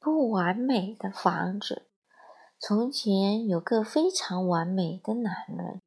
[0.00, 1.88] 不完美的房子。
[2.58, 5.80] 从前有个非常完美的男人，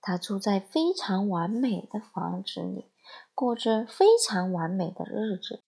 [0.00, 2.90] 他住在非常完美的房子里，
[3.34, 5.62] 过着非常完美的日子。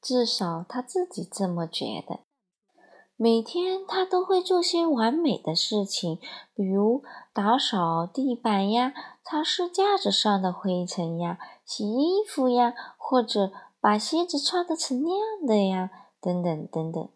[0.00, 2.20] 至少他自己这么觉得。
[3.16, 6.18] 每天他都会做些完美的事情，
[6.54, 8.92] 比如打扫地板呀、
[9.22, 13.52] 擦拭架子上的灰尘呀、洗衣服呀，或者
[13.82, 17.08] 把鞋子穿得锃亮的呀，等等等等。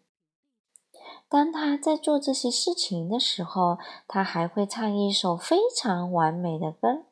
[1.29, 7.05] 当他在做这些事情的时候，他还会唱一首非常完美的歌。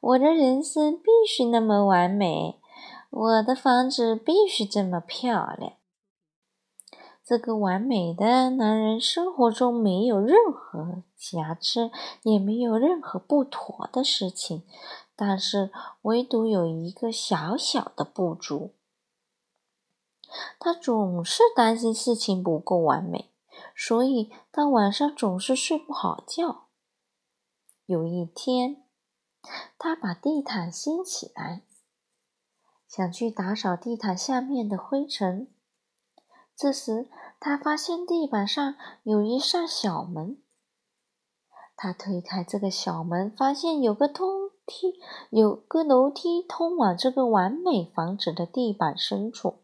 [0.00, 2.60] 我的人生必须那么完美，
[3.10, 5.72] 我的房子必须这么漂亮。
[7.24, 11.90] 这个完美的男人生活中没有任何瑕疵，
[12.22, 14.62] 也没有任何不妥的事情，
[15.16, 18.74] 但是唯独有一个小小的不足。
[20.60, 23.30] 他总是担心事情不够完美，
[23.74, 26.66] 所以他晚上总是睡不好觉。
[27.86, 28.84] 有一天，
[29.78, 31.62] 他把地毯掀起来，
[32.88, 35.48] 想去打扫地毯下面的灰尘。
[36.56, 37.08] 这时，
[37.38, 40.42] 他发现地板上有一扇小门。
[41.76, 44.98] 他推开这个小门，发现有个通梯，
[45.30, 49.60] 有个楼梯通往这个完美房子的地板深处。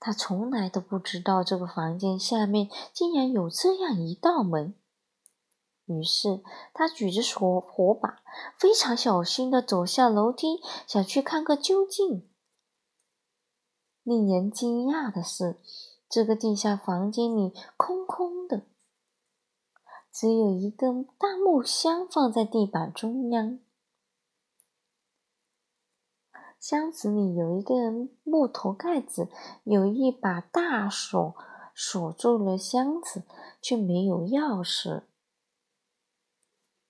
[0.00, 4.74] 他从来都不知道这个房间下面竟然有这样一道门，
[5.86, 6.42] 于是
[6.74, 8.22] 他举着火火把，
[8.58, 12.28] 非常小心地走下楼梯，想去看个究竟。
[14.02, 15.58] 令人惊讶的是，
[16.10, 18.66] 这个地下房间里空空的，
[20.12, 23.58] 只有一根大木箱放在地板中央。
[26.66, 27.74] 箱子里有一个
[28.22, 29.28] 木头盖子，
[29.64, 31.36] 有一把大锁
[31.74, 33.24] 锁住了箱子，
[33.60, 35.02] 却没有钥匙。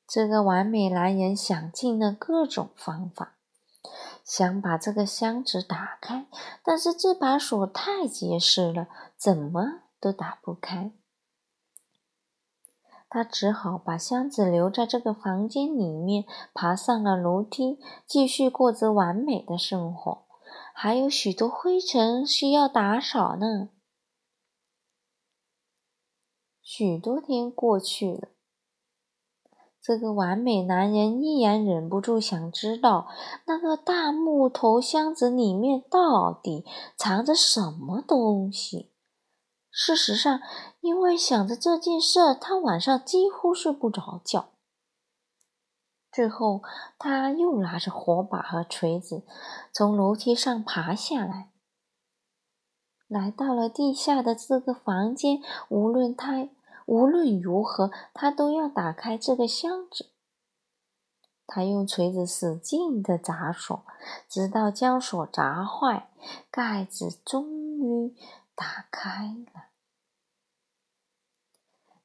[0.06, 3.34] 这个完美男人想尽了各种方法，
[4.22, 6.28] 想把这个箱子打开，
[6.62, 8.86] 但是这把锁太结实了，
[9.16, 10.92] 怎么都打不开。
[13.14, 20.25] 他只好把箱子留在这个房间里面，爬上了楼梯，继续过着完美的生活。
[20.75, 23.69] 还有许多灰尘需要打扫呢。
[26.60, 28.30] 许多天过去了，
[29.81, 33.06] 这个完美男人依然忍不住想知道
[33.46, 36.64] 那个大木头箱子里面到底
[36.96, 38.91] 藏着什么东西。
[39.76, 40.40] 事实上，
[40.82, 44.50] 因为想着这件事，他晚上几乎睡不着觉。
[46.12, 46.62] 最后，
[46.96, 49.24] 他又拿着火把和锤子，
[49.72, 51.50] 从楼梯上爬下来，
[53.08, 55.40] 来到了地下的这个房间。
[55.68, 56.48] 无论他
[56.86, 60.12] 无论如何，他都要打开这个箱子。
[61.48, 63.84] 他用锤子使劲的砸锁，
[64.28, 66.08] 直到将锁砸坏，
[66.52, 68.14] 盖子终于。
[68.54, 69.69] 打开了，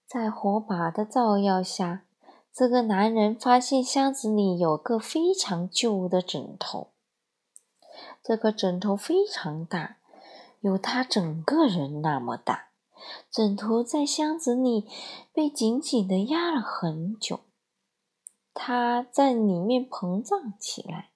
[0.07, 2.03] 在火把的照耀下，
[2.51, 6.89] 这个男人发现箱子里有个非常旧的枕头。
[8.23, 9.97] 这个枕头非常大，
[10.61, 12.69] 有他整个人那么大。
[13.31, 14.87] 枕头在箱子里
[15.31, 17.41] 被紧紧的压了很久，
[18.53, 21.08] 它在里面膨胀起来。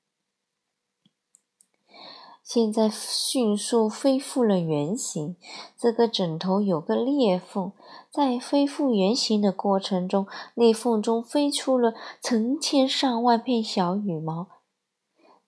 [2.43, 5.37] 现在迅速恢复了原形。
[5.77, 7.71] 这个枕头有个裂缝，
[8.11, 14.47] 在恢复原形的过程中，裂缝中飞出了成千上万片小羽毛，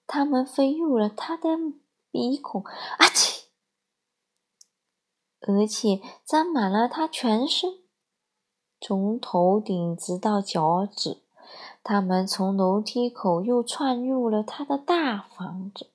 [0.08, 1.50] 它们飞入了他的
[2.10, 3.44] 鼻孔，啊嚏！
[5.42, 7.70] 而且沾满了他全身，
[8.80, 11.22] 从头顶直到脚趾。
[11.84, 15.92] 他们从楼梯口又窜入了他的大房子。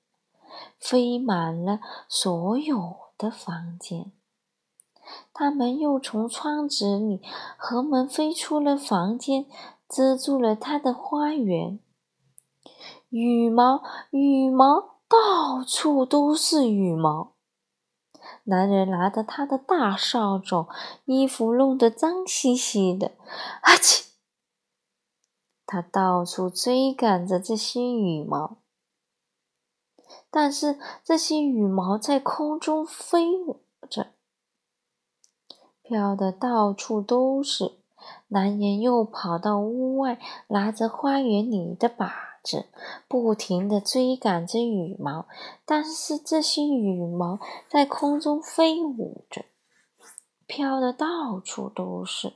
[0.79, 4.11] 飞满了所有的房间，
[5.33, 7.21] 他们又从窗子里
[7.57, 9.45] 和门飞出了房间，
[9.87, 11.79] 遮住了他的花园。
[13.09, 17.33] 羽毛，羽毛，到处都是羽毛。
[18.45, 20.67] 男人拿着他的大扫帚，
[21.05, 23.11] 衣服弄得脏兮兮的。
[23.61, 24.05] 阿嚏！
[25.65, 28.60] 他到处追赶着这些羽毛。
[30.29, 34.07] 但是这些羽毛在空中飞舞着，
[35.81, 37.73] 飘的到处都是。
[38.29, 42.11] 男人又跑到屋外，拿着花园里的把
[42.43, 42.65] 子，
[43.07, 45.27] 不停地追赶着羽毛，
[45.65, 49.45] 但是这些羽毛在空中飞舞着，
[50.47, 52.33] 飘的到处都是。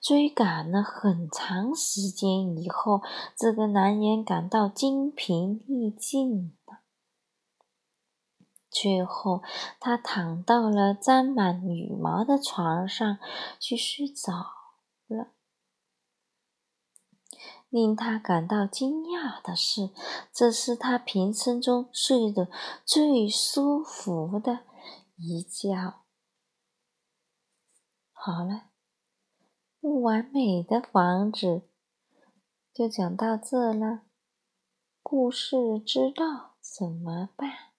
[0.00, 3.00] 追赶了很长时间以后，
[3.36, 6.52] 这个男人感到精疲力尽
[8.84, 9.42] 最后，
[9.80, 13.18] 他躺到了沾满羽毛的床上
[13.58, 14.32] 去睡着
[15.06, 15.28] 了。
[17.70, 19.90] 令他感到惊讶的是，
[20.30, 22.48] 这是他平生中睡得
[22.84, 24.60] 最舒服的
[25.16, 25.74] 一觉。
[28.12, 28.66] 好了。
[29.80, 31.68] 不完美的房子
[32.72, 34.00] 就讲到这了。
[35.02, 37.73] 故事知道怎么办？